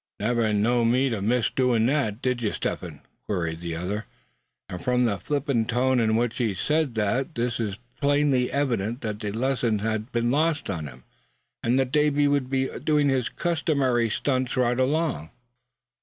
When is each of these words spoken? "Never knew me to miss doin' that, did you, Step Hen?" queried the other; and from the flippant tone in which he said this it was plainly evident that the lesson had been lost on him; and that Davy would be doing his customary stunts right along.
"Never 0.19 0.51
knew 0.51 0.83
me 0.83 1.09
to 1.11 1.21
miss 1.21 1.51
doin' 1.51 1.85
that, 1.85 2.23
did 2.23 2.41
you, 2.41 2.53
Step 2.53 2.81
Hen?" 2.81 3.01
queried 3.27 3.59
the 3.61 3.75
other; 3.75 4.07
and 4.67 4.83
from 4.83 5.05
the 5.05 5.19
flippant 5.19 5.69
tone 5.69 5.99
in 5.99 6.15
which 6.15 6.39
he 6.39 6.55
said 6.55 6.95
this 6.95 7.59
it 7.59 7.63
was 7.63 7.77
plainly 7.99 8.51
evident 8.51 9.01
that 9.01 9.19
the 9.19 9.31
lesson 9.31 9.77
had 9.77 10.11
been 10.11 10.31
lost 10.31 10.71
on 10.71 10.87
him; 10.87 11.03
and 11.61 11.77
that 11.77 11.91
Davy 11.91 12.27
would 12.27 12.49
be 12.49 12.65
doing 12.79 13.09
his 13.09 13.29
customary 13.29 14.09
stunts 14.09 14.57
right 14.57 14.79
along. 14.79 15.29